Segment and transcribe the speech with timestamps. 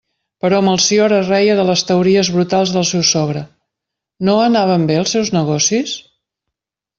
[0.43, 3.45] Però Melcior es reia de les teories brutals del seu sogre,
[4.31, 5.95] No anaven bé els seus negocis?